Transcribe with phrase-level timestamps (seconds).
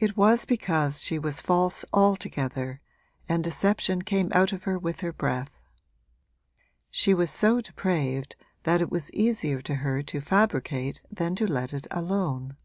[0.00, 2.80] It was because she was false altogether
[3.28, 5.60] and deception came out of her with her breath;
[6.90, 11.72] she was so depraved that it was easier to her to fabricate than to let
[11.72, 12.56] it alone.